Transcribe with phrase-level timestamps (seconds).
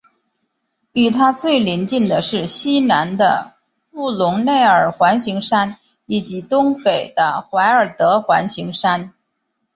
[0.93, 3.53] 与它最邻近的是西南的
[3.91, 5.77] 布隆内尔环形山
[6.07, 9.13] 以及东北的怀尔德环形山。